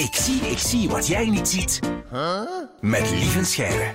Ik 0.00 0.14
zie, 0.14 0.40
ik 0.40 0.58
zie 0.58 0.88
wat 0.88 1.06
jij 1.06 1.30
niet 1.30 1.48
ziet. 1.48 1.80
Met 2.80 3.10
Lieven 3.10 3.46
Scheire. 3.46 3.90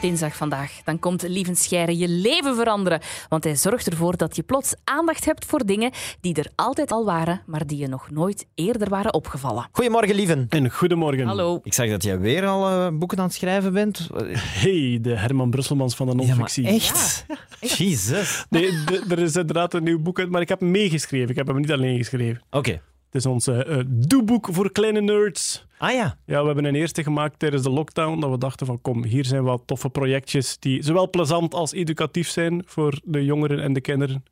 Dinsdag 0.00 0.36
vandaag. 0.36 0.80
Dan 0.84 0.98
komt 0.98 1.22
Lieven 1.28 1.56
Scheire 1.56 1.98
je 1.98 2.08
leven 2.08 2.56
veranderen. 2.56 3.00
Want 3.28 3.44
hij 3.44 3.56
zorgt 3.56 3.86
ervoor 3.90 4.16
dat 4.16 4.36
je 4.36 4.42
plots 4.42 4.74
aandacht 4.84 5.24
hebt 5.24 5.44
voor 5.44 5.66
dingen 5.66 5.90
die 6.20 6.34
er 6.34 6.50
altijd 6.54 6.90
al 6.92 7.04
waren, 7.04 7.42
maar 7.46 7.66
die 7.66 7.78
je 7.78 7.88
nog 7.88 8.10
nooit 8.10 8.46
eerder 8.54 8.88
waren 8.88 9.14
opgevallen. 9.14 9.68
Goedemorgen, 9.72 10.14
lieven. 10.14 10.46
En 10.48 10.70
goedemorgen. 10.70 11.26
Hallo. 11.26 11.60
Ik 11.62 11.74
zag 11.74 11.88
dat 11.88 12.02
jij 12.02 12.18
weer 12.18 12.46
al 12.46 12.68
eh, 12.68 12.98
boeken 12.98 13.18
aan 13.18 13.24
het 13.24 13.34
schrijven 13.34 13.72
bent. 13.72 14.08
Hey, 14.38 14.98
de 15.02 15.16
Herman 15.16 15.50
Brusselmans 15.50 15.94
van 15.96 16.06
de 16.06 16.12
Ja, 16.12 16.18
non-fictie. 16.18 16.66
echt? 16.66 17.26
Jezus. 17.60 18.44
Nee, 18.50 18.70
er 19.08 19.18
is 19.18 19.36
inderdaad 19.36 19.74
een 19.74 19.82
nieuw 19.84 20.00
boek 20.02 20.18
uit, 20.18 20.30
maar 20.30 20.40
ik 20.40 20.48
heb 20.48 20.60
hem 20.60 20.70
meegeschreven. 20.70 21.28
Ik 21.30 21.36
heb 21.36 21.46
hem 21.46 21.56
niet 21.56 21.72
alleen 21.72 21.96
geschreven. 21.98 22.42
Oké. 22.50 22.80
Het 23.06 23.14
is 23.14 23.26
ons 23.26 23.46
eh, 23.46 23.78
eh, 23.78 23.84
doeboek 23.86 24.48
voor 24.50 24.72
kleine 24.72 25.00
nerds. 25.00 25.66
Ah 25.78 25.92
ja. 25.92 26.18
Ja, 26.26 26.40
we 26.40 26.46
hebben 26.46 26.64
een 26.64 26.74
eerste 26.74 27.02
gemaakt 27.02 27.38
tijdens 27.38 27.62
de 27.62 27.70
lockdown. 27.70 28.20
Dat 28.20 28.30
we 28.30 28.38
dachten 28.38 28.66
van 28.66 28.80
kom, 28.80 29.04
hier 29.04 29.24
zijn 29.24 29.42
wat 29.42 29.62
toffe 29.66 29.88
projectjes 29.88 30.58
die 30.58 30.82
zowel 30.82 31.10
plezant 31.10 31.54
als 31.54 31.72
educatief 31.72 32.28
zijn 32.28 32.62
voor 32.66 33.00
de 33.04 33.24
jongeren 33.24 33.60
en 33.60 33.72
de 33.72 33.80
kinderen. 33.80 34.24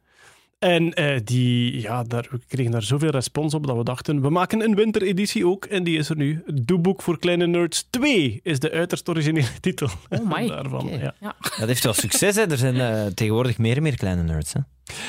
En 0.58 0.92
eh, 0.92 1.20
die, 1.24 1.80
ja, 1.80 2.02
daar, 2.02 2.26
we 2.30 2.38
kregen 2.48 2.72
daar 2.72 2.82
zoveel 2.82 3.10
respons 3.10 3.54
op 3.54 3.66
dat 3.66 3.76
we 3.76 3.84
dachten, 3.84 4.20
we 4.20 4.30
maken 4.30 4.60
een 4.60 4.74
wintereditie 4.74 5.46
ook. 5.46 5.64
En 5.64 5.84
die 5.84 5.98
is 5.98 6.08
er 6.08 6.16
nu. 6.16 6.42
Doeboek 6.54 7.02
voor 7.02 7.18
Kleine 7.18 7.46
Nerds 7.46 7.86
2 7.90 8.40
is 8.42 8.58
de 8.58 8.70
uiterst 8.70 9.08
originele 9.08 9.46
titel 9.60 9.88
Oh 10.08 10.30
my. 10.30 10.48
daarvan. 10.48 10.88
Ja. 10.98 11.14
Dat 11.58 11.68
heeft 11.68 11.84
wel 11.84 11.92
succes, 11.92 12.36
hè. 12.36 12.50
Er 12.50 12.58
zijn 12.58 12.80
eh, 12.80 13.06
tegenwoordig 13.06 13.58
meer 13.58 13.76
en 13.76 13.82
meer 13.82 13.96
kleine 13.96 14.22
nerds, 14.22 14.52
hè. 14.52 14.60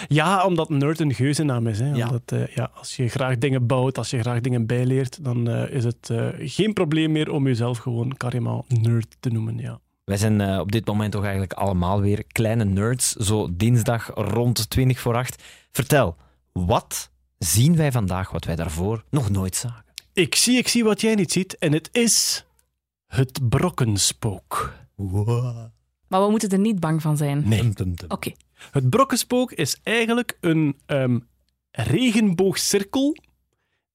Ja, 0.07 0.45
omdat 0.45 0.69
nerd 0.69 0.99
een 0.99 1.13
geuzennaam 1.13 1.67
is. 1.67 1.79
Hè. 1.79 1.93
Ja. 1.93 2.05
Omdat, 2.05 2.31
eh, 2.31 2.47
ja, 2.47 2.71
als 2.73 2.95
je 2.95 3.07
graag 3.09 3.37
dingen 3.37 3.67
bouwt, 3.67 3.97
als 3.97 4.09
je 4.09 4.19
graag 4.19 4.41
dingen 4.41 4.65
bijleert, 4.65 5.23
dan 5.23 5.49
eh, 5.49 5.75
is 5.75 5.83
het 5.83 6.09
eh, 6.09 6.27
geen 6.37 6.73
probleem 6.73 7.11
meer 7.11 7.31
om 7.31 7.47
jezelf 7.47 7.77
gewoon 7.77 8.17
carrément 8.17 8.81
nerd 8.81 9.17
te 9.19 9.29
noemen. 9.29 9.57
Ja. 9.57 9.79
Wij 10.05 10.17
zijn 10.17 10.41
eh, 10.41 10.59
op 10.59 10.71
dit 10.71 10.85
moment 10.85 11.11
toch 11.11 11.21
eigenlijk 11.21 11.53
allemaal 11.53 12.01
weer 12.01 12.23
kleine 12.27 12.65
nerds. 12.65 13.11
Zo 13.11 13.49
dinsdag 13.51 14.11
rond 14.13 14.69
20 14.69 14.99
voor 14.99 15.15
8. 15.15 15.43
Vertel, 15.71 16.15
wat 16.51 17.09
zien 17.37 17.75
wij 17.75 17.91
vandaag 17.91 18.31
wat 18.31 18.45
wij 18.45 18.55
daarvoor 18.55 19.03
nog 19.09 19.29
nooit 19.29 19.55
zagen? 19.55 19.85
Ik 20.13 20.35
zie, 20.35 20.57
ik 20.57 20.67
zie 20.67 20.83
wat 20.83 21.01
jij 21.01 21.15
niet 21.15 21.31
ziet 21.31 21.57
en 21.57 21.73
het 21.73 21.89
is 21.91 22.45
het 23.07 23.49
brokkenspook. 23.49 24.73
Maar 26.07 26.21
we 26.21 26.29
moeten 26.29 26.49
er 26.49 26.59
niet 26.59 26.79
bang 26.79 27.01
van 27.01 27.17
zijn. 27.17 27.47
Nee. 27.47 27.73
Oké. 28.07 28.31
Het 28.71 28.89
brokkenspook 28.89 29.51
is 29.51 29.79
eigenlijk 29.83 30.37
een 30.41 30.79
ehm, 30.85 31.19
regenboogcirkel 31.71 33.15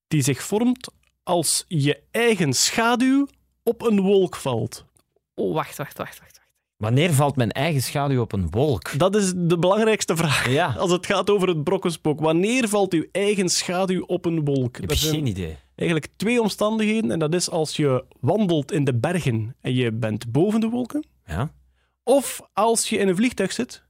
die 0.08 0.22
zich 0.22 0.42
vormt 0.42 0.92
als 1.22 1.64
je 1.69 2.02
eigen 2.11 2.52
schaduw 2.52 3.27
op 3.62 3.83
een 3.83 4.00
wolk 4.00 4.36
valt. 4.36 4.84
Oh, 5.41 5.55
wacht, 5.55 5.77
wacht, 5.77 5.98
wacht, 5.98 6.19
wacht. 6.19 6.20
wacht. 6.20 6.48
Wanneer 6.77 7.12
valt 7.12 7.36
mijn 7.36 7.50
eigen 7.50 7.83
schaduw 7.83 8.20
op 8.20 8.33
een 8.33 8.50
wolk? 8.50 8.98
Dat 8.98 9.14
is 9.16 9.33
de 9.36 9.58
belangrijkste 9.58 10.16
vraag. 10.16 10.48
Ja, 10.50 10.74
Als 10.78 10.91
het 10.91 11.06
gaat 11.06 11.30
over 11.30 11.48
het 11.48 11.64
brokkenspook. 11.64 12.20
Wanneer 12.20 12.69
valt 12.69 12.92
uw 12.92 13.05
eigen 13.12 13.48
schaduw 13.48 14.02
op 14.06 14.24
een 14.24 14.44
wolk? 14.44 14.78
ik 14.78 14.91
heb 14.91 14.98
geen 14.98 15.27
idee. 15.27 15.56
eigenlijk 15.74 16.12
twee 16.16 16.41
omstandigheden. 16.41 17.11
En 17.11 17.18
dat 17.18 17.34
is 17.34 17.50
als 17.50 17.77
je 17.77 18.05
wandelt 18.20 18.72
in 18.72 18.84
de 18.84 18.94
bergen 18.94 19.56
en 19.61 19.74
je 19.74 19.92
bent 19.92 20.33
boven 20.33 20.61
de 20.61 20.68
wolken. 20.68 21.05
Ja? 21.27 21.50
Of 22.02 22.41
als 22.52 22.88
je 22.88 22.98
in 22.98 23.08
een 23.08 23.16
vliegtuig 23.16 23.52
zit. 23.52 23.83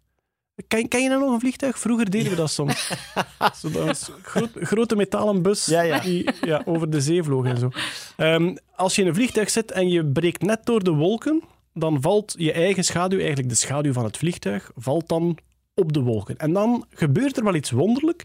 Ken, 0.69 0.89
ken 0.89 1.03
je 1.03 1.08
nou 1.08 1.20
nog 1.20 1.33
een 1.33 1.41
vliegtuig? 1.41 1.78
Vroeger 1.78 2.11
deden 2.11 2.30
we 2.30 2.36
dat 2.36 2.50
soms. 2.50 2.86
Zo, 3.61 3.70
dat 3.70 3.86
was 3.86 4.08
een 4.08 4.14
groot- 4.22 4.56
grote 4.61 4.97
metalen 4.97 5.42
bus 5.42 5.67
Ja, 5.67 5.80
ja. 5.80 5.98
die 6.00 6.30
ja, 6.41 6.62
over 6.64 6.91
de 6.91 7.00
zee 7.00 7.22
vloog 7.22 7.44
en 7.47 7.58
zo. 7.58 7.70
Ehm, 8.17 8.56
als 8.77 8.94
je 8.94 9.02
in 9.02 9.08
een 9.08 9.14
vliegtuig 9.14 9.50
zit 9.50 9.70
en 9.72 9.89
je 9.89 10.06
breekt 10.06 10.42
net 10.42 10.67
door 10.67 10.84
de 10.84 10.91
wolken, 10.92 11.42
dan 11.75 12.00
valt 12.00 12.34
je 12.39 12.52
eigen 12.52 12.84
schaduw, 12.84 13.19
eigenlijk 13.19 13.48
de 13.48 13.55
schaduw 13.55 13.92
van 13.92 14.05
het 14.05 14.17
vliegtuig, 14.17 14.70
valt 14.77 15.08
dan 15.08 15.39
op 15.74 15.92
de 15.92 16.01
wolken. 16.01 16.36
En 16.36 16.52
dan 16.52 16.86
gebeurt 16.90 17.36
er 17.36 17.45
wel 17.45 17.55
iets 17.55 17.70
wonderlijk. 17.70 18.23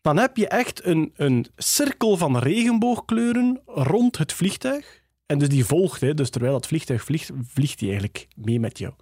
Dan 0.00 0.16
heb 0.16 0.36
je 0.36 0.48
echt 0.48 0.84
een, 0.84 1.12
een 1.16 1.46
cirkel 1.56 2.16
van 2.16 2.38
regenboogkleuren 2.38 3.60
rond 3.66 4.18
het 4.18 4.32
vliegtuig. 4.32 5.02
En 5.26 5.38
dus 5.38 5.48
die 5.48 5.64
volgt, 5.64 6.00
hè. 6.00 6.14
dus 6.14 6.30
terwijl 6.30 6.52
dat 6.52 6.66
vliegtuig 6.66 7.04
vliegt, 7.04 7.30
vliegt 7.52 7.78
die 7.78 7.88
eigenlijk 7.88 8.26
mee 8.36 8.60
met 8.60 8.78
jou. 8.78 8.92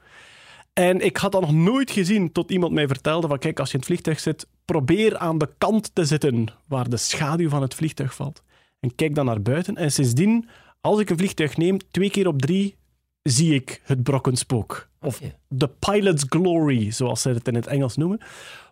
En 0.72 1.00
ik 1.00 1.16
had 1.16 1.32
dat 1.32 1.40
nog 1.40 1.52
nooit 1.52 1.90
gezien 1.90 2.32
tot 2.32 2.50
iemand 2.50 2.72
mij 2.72 2.86
vertelde 2.86 3.28
van 3.28 3.38
kijk, 3.38 3.58
als 3.58 3.68
je 3.68 3.74
in 3.74 3.80
het 3.80 3.88
vliegtuig 3.88 4.20
zit, 4.20 4.46
probeer 4.64 5.16
aan 5.16 5.38
de 5.38 5.48
kant 5.58 5.94
te 5.94 6.04
zitten 6.04 6.46
waar 6.68 6.88
de 6.88 6.96
schaduw 6.96 7.48
van 7.48 7.62
het 7.62 7.74
vliegtuig 7.74 8.14
valt. 8.14 8.42
En 8.80 8.94
kijk 8.94 9.14
dan 9.14 9.26
naar 9.26 9.42
buiten. 9.42 9.76
En 9.76 9.92
sindsdien, 9.92 10.48
als 10.80 11.00
ik 11.00 11.10
een 11.10 11.18
vliegtuig 11.18 11.56
neem, 11.56 11.78
twee 11.90 12.10
keer 12.10 12.26
op 12.26 12.40
drie 12.40 12.76
zie 13.22 13.54
ik 13.54 13.80
het 13.84 14.02
brokkenspook. 14.02 14.88
Of 15.00 15.20
the 15.58 15.68
pilot's 15.68 16.24
glory, 16.28 16.90
zoals 16.90 17.22
ze 17.22 17.28
het 17.28 17.48
in 17.48 17.54
het 17.54 17.66
Engels 17.66 17.96
noemen. 17.96 18.20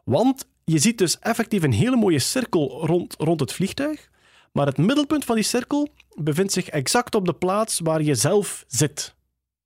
Want 0.04 0.48
je 0.64 0.78
ziet 0.78 0.98
dus 0.98 1.18
effectief 1.18 1.62
een 1.62 1.72
hele 1.72 1.96
mooie 1.96 2.18
cirkel 2.18 2.86
rond, 2.86 3.14
rond 3.18 3.40
het 3.40 3.52
vliegtuig. 3.52 4.10
Maar 4.52 4.66
het 4.66 4.78
middelpunt 4.78 5.24
van 5.24 5.34
die 5.34 5.44
cirkel 5.44 5.88
bevindt 6.14 6.52
zich 6.52 6.68
exact 6.68 7.14
op 7.14 7.26
de 7.26 7.32
plaats 7.32 7.80
waar 7.80 8.02
je 8.02 8.14
zelf 8.14 8.64
zit. 8.66 9.14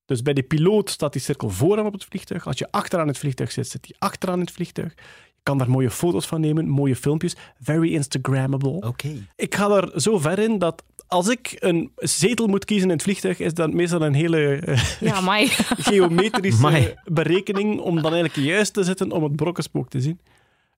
Dus 0.07 0.23
bij 0.23 0.33
de 0.35 0.43
piloot 0.43 0.91
staat 0.91 1.13
die 1.13 1.23
cirkel 1.23 1.51
vooraan 1.51 1.87
op 1.87 1.93
het 1.93 2.05
vliegtuig. 2.05 2.47
Als 2.47 2.59
je 2.59 2.69
achteraan 2.71 3.09
het 3.09 3.19
vliegtuig 3.19 3.53
zit, 3.53 3.69
zit 3.69 3.83
die 3.83 3.97
achteraan 3.99 4.41
het 4.41 4.51
vliegtuig. 4.51 4.93
Je 5.27 5.41
kan 5.51 5.59
daar 5.59 5.71
mooie 5.71 5.91
foto's 5.91 6.27
van 6.27 6.41
nemen, 6.41 6.69
mooie 6.69 6.97
filmpjes. 6.97 7.37
Very 7.61 7.93
Instagrammable. 7.95 8.71
Oké. 8.87 9.27
Ik 9.37 9.55
ga 9.55 9.71
er 9.71 10.01
zo 10.01 10.19
ver 10.19 10.39
in 10.39 10.59
dat 10.59 10.83
als 11.07 11.29
ik 11.29 11.57
een 11.59 11.93
zetel 11.97 12.47
moet 12.47 12.65
kiezen 12.65 12.89
in 12.89 12.95
het 12.95 13.03
vliegtuig, 13.03 13.39
is 13.39 13.55
dat 13.55 13.73
meestal 13.73 14.03
een 14.03 14.15
hele 14.15 14.55
eh, 14.57 14.83
Ja, 15.01 15.21
geometrische 15.91 16.97
berekening 17.05 17.81
om 17.81 18.03
dan 18.03 18.13
eigenlijk 18.13 18.47
juist 18.47 18.73
te 18.73 18.83
zitten 18.85 19.13
om 19.13 19.23
het 19.23 19.37
brokkenspook 19.37 19.89
te 19.89 20.01
zien. 20.01 20.21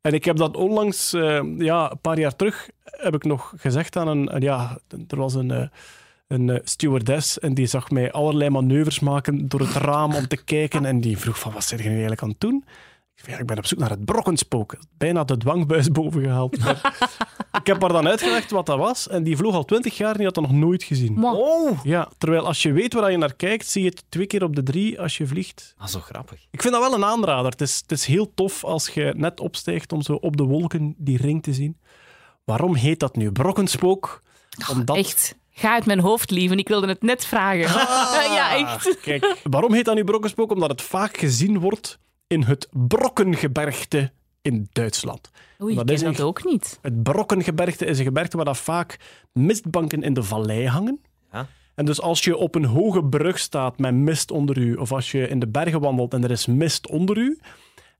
En 0.00 0.12
ik 0.12 0.24
heb 0.24 0.36
dat 0.36 0.56
onlangs, 0.56 1.12
eh, 1.12 1.40
ja, 1.58 1.90
een 1.90 2.00
paar 2.00 2.18
jaar 2.18 2.36
terug, 2.36 2.68
heb 2.84 3.14
ik 3.14 3.24
nog 3.24 3.52
gezegd 3.56 3.96
aan 3.96 4.08
een, 4.08 4.34
een- 4.34 4.42
ja, 4.42 4.78
er 5.08 5.16
was 5.16 5.34
een, 5.34 5.50
eh, 5.50 5.68
een 6.26 6.50
eh, 6.50 6.60
stewardess 6.64 7.38
en 7.38 7.54
die 7.54 7.66
zag 7.66 7.90
mij 7.90 8.12
allerlei 8.12 8.50
manoeuvres 8.50 9.00
maken 9.00 9.48
door 9.48 9.60
het 9.60 9.72
raam 9.72 10.14
om 10.14 10.28
te 10.28 10.44
kijken 10.44 10.84
en 10.84 11.00
die 11.00 11.18
vroeg 11.18 11.38
van, 11.38 11.52
wat 11.52 11.64
zijn 11.64 11.80
je 11.80 11.86
nu 11.86 11.92
eigenlijk 11.92 12.22
aan 12.22 12.28
het 12.28 12.40
doen? 12.40 12.64
Ik 13.14 13.22
zei, 13.22 13.34
ja, 13.34 13.40
ik 13.40 13.46
ben 13.46 13.58
op 13.58 13.66
zoek 13.66 13.78
naar 13.78 13.90
het 13.90 14.04
brokkenspook. 14.04 14.76
Bijna 14.98 15.24
de 15.24 15.36
dwangbuis 15.36 15.90
boven 15.90 16.22
gehaald. 16.22 16.56
Ik 17.60 17.66
heb 17.66 17.80
haar 17.80 17.92
dan 17.92 18.08
uitgelegd 18.08 18.50
wat 18.50 18.66
dat 18.66 18.78
was 18.78 19.08
en 19.08 19.22
die 19.22 19.36
vloog 19.36 19.54
al 19.54 19.64
twintig 19.64 19.96
jaar 19.96 20.10
en 20.10 20.16
die 20.16 20.24
had 20.24 20.34
dat 20.34 20.44
nog 20.44 20.52
nooit 20.52 20.82
gezien. 20.82 21.24
Oh! 21.24 21.78
Ja, 21.82 22.08
terwijl 22.18 22.46
als 22.46 22.62
je 22.62 22.72
weet 22.72 22.92
waar 22.92 23.10
je 23.10 23.16
naar 23.16 23.34
kijkt, 23.34 23.66
zie 23.66 23.82
je 23.82 23.88
het 23.88 24.04
twee 24.08 24.26
keer 24.26 24.42
op 24.42 24.56
de 24.56 24.62
drie 24.62 25.00
als 25.00 25.16
je 25.16 25.26
vliegt. 25.26 25.74
Ah, 25.78 25.86
zo 25.86 26.00
grappig. 26.00 26.46
Ik 26.50 26.62
vind 26.62 26.74
dat 26.74 26.82
wel 26.82 26.94
een 26.94 27.04
aanrader. 27.04 27.50
Het 27.50 27.60
is, 27.60 27.76
het 27.76 27.92
is 27.92 28.04
heel 28.04 28.34
tof 28.34 28.64
als 28.64 28.88
je 28.88 29.14
net 29.16 29.40
opstijgt 29.40 29.92
om 29.92 30.02
zo 30.02 30.12
op 30.12 30.36
de 30.36 30.42
wolken 30.42 30.94
die 30.98 31.16
ring 31.16 31.42
te 31.42 31.52
zien. 31.52 31.78
Waarom 32.44 32.74
heet 32.74 33.00
dat 33.00 33.16
nu 33.16 33.32
brokkenspook? 33.32 34.22
Omdat... 34.70 34.96
Echt. 34.96 35.36
Ga 35.58 35.72
uit 35.72 35.86
mijn 35.86 36.00
hoofd, 36.00 36.30
lieven. 36.30 36.58
Ik 36.58 36.68
wilde 36.68 36.86
het 36.86 37.02
net 37.02 37.24
vragen. 37.26 37.60
ja, 38.36 38.56
echt. 38.56 39.00
Kijk, 39.00 39.40
waarom 39.42 39.72
heet 39.72 39.84
dat 39.84 39.94
nu 39.94 40.04
brokkenspook? 40.04 40.52
Omdat 40.52 40.70
het 40.70 40.82
vaak 40.82 41.16
gezien 41.16 41.58
wordt 41.58 41.98
in 42.26 42.42
het 42.42 42.68
Brokkengebergte 42.70 44.12
in 44.42 44.68
Duitsland. 44.72 45.30
Oei, 45.62 45.70
ik 45.70 45.76
Dat 45.76 45.86
ken 45.86 45.94
is 45.94 46.16
dat 46.16 46.26
ook 46.26 46.44
niet. 46.44 46.78
Het 46.82 47.02
Brokkengebergte 47.02 47.84
is 47.86 47.98
een 47.98 48.04
gebergte 48.04 48.36
waar 48.36 48.46
dat 48.46 48.58
vaak 48.58 48.98
mistbanken 49.32 50.02
in 50.02 50.14
de 50.14 50.22
vallei 50.22 50.66
hangen. 50.66 51.00
Ja. 51.32 51.46
En 51.74 51.84
dus 51.84 52.00
als 52.00 52.24
je 52.24 52.36
op 52.36 52.54
een 52.54 52.64
hoge 52.64 53.04
brug 53.04 53.38
staat 53.38 53.78
met 53.78 53.94
mist 53.94 54.30
onder 54.30 54.58
u, 54.58 54.74
of 54.74 54.92
als 54.92 55.10
je 55.10 55.28
in 55.28 55.38
de 55.38 55.48
bergen 55.48 55.80
wandelt 55.80 56.14
en 56.14 56.24
er 56.24 56.30
is 56.30 56.46
mist 56.46 56.88
onder 56.88 57.16
u, 57.18 57.38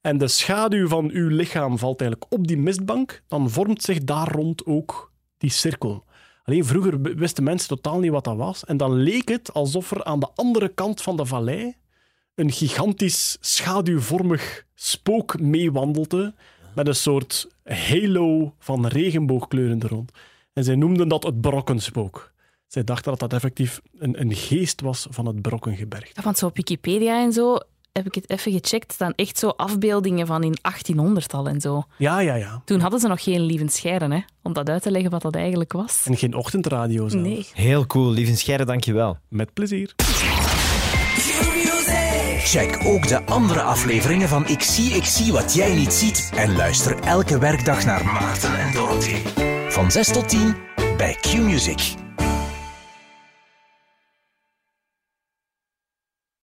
en 0.01 0.19
de 0.19 0.29
schaduw 0.29 0.89
van 0.89 1.11
uw 1.11 1.29
lichaam 1.29 1.79
valt 1.79 2.01
eigenlijk 2.01 2.33
op 2.33 2.47
die 2.47 2.59
mistbank, 2.59 3.23
dan 3.29 3.51
vormt 3.51 3.83
zich 3.83 4.05
daar 4.05 4.33
rond 4.33 4.67
ook 4.67 5.13
die 5.39 5.51
cirkel. 5.51 6.05
Alleen 6.47 6.65
vroeger 6.65 7.01
wisten 7.01 7.45
mensen 7.45 7.69
totaal 7.69 7.99
niet 7.99 8.11
wat 8.11 8.25
dat 8.25 8.37
was. 8.37 8.65
En 8.65 8.77
dan 8.77 8.93
leek 8.93 9.29
het 9.29 9.53
alsof 9.53 9.91
er 9.91 10.05
aan 10.05 10.21
de 10.21 10.29
andere 10.35 10.69
kant 10.69 11.03
van 11.03 11.17
de 11.17 11.27
vallei 11.27 11.75
een 12.35 12.53
gigantisch 12.53 13.37
schaduwvormig 13.41 14.65
spook 14.75 15.41
meewandelde 15.41 16.35
met 16.75 16.87
een 16.87 16.95
soort 16.95 17.49
halo 17.65 18.55
van 18.59 18.87
regenboogkleuren 18.87 19.81
er 19.81 19.89
rond. 19.89 20.11
En 20.53 20.65
zij 20.65 20.75
noemden 20.75 21.09
dat 21.09 21.23
het 21.23 21.41
brokkenspook. 21.41 22.33
Zij 22.67 22.85
dachten 22.85 23.11
dat 23.11 23.21
dat 23.21 23.33
effectief 23.33 23.81
een, 23.99 24.21
een 24.21 24.35
geest 24.35 24.81
was 24.81 25.07
van 25.11 25.27
het 25.27 25.43
brokkengebergte. 25.43 26.23
Want 26.23 26.39
zo 26.39 26.47
op 26.47 26.57
Wikipedia 26.57 27.23
en 27.23 27.33
zo 27.33 27.59
heb 27.97 28.07
ik 28.07 28.15
het 28.15 28.31
even 28.31 28.53
gecheckt. 28.53 28.93
staan 28.93 29.13
echt 29.15 29.39
zo 29.39 29.49
afbeeldingen 29.49 30.27
van 30.27 30.43
in 30.43 30.57
1800 30.63 31.33
al 31.33 31.49
en 31.49 31.61
zo. 31.61 31.83
Ja, 31.99 32.21
ja, 32.21 32.35
ja. 32.35 32.63
Toen 32.65 32.81
hadden 32.81 33.01
ze 33.01 33.09
nog 33.09 33.23
geen 33.23 33.41
lievend 33.41 33.73
scheiden, 33.73 34.11
hè, 34.13 34.21
om 34.43 34.53
dat 34.53 34.69
uit 34.69 34.83
te 34.83 34.91
leggen 34.91 35.11
wat 35.11 35.23
dat 35.23 35.35
eigenlijk 35.35 35.73
was. 35.73 36.03
En 36.05 36.17
geen 36.17 36.35
ochtendradio 36.35 37.09
zelf. 37.09 37.23
Nee. 37.23 37.47
Heel 37.53 37.87
cool, 37.87 38.11
lieve 38.11 38.37
Scheire, 38.37 38.65
dankjewel. 38.65 39.19
Met 39.29 39.53
plezier. 39.53 39.95
Check 42.39 42.81
ook 42.85 43.09
de 43.09 43.25
andere 43.25 43.63
afleveringen 43.63 44.29
van 44.29 44.49
Ik 44.49 44.63
zie, 44.63 44.91
ik 44.91 45.05
zie 45.05 45.33
wat 45.33 45.55
jij 45.55 45.75
niet 45.75 45.93
ziet. 45.93 46.31
En 46.35 46.57
luister 46.57 46.99
elke 47.01 47.39
werkdag 47.39 47.85
naar 47.85 48.05
Maarten 48.05 48.59
en 48.59 48.73
Dorothee. 48.73 49.23
Van 49.69 49.91
6 49.91 50.13
tot 50.13 50.29
10 50.29 50.57
bij 50.97 51.17
Q-Music. 51.21 52.06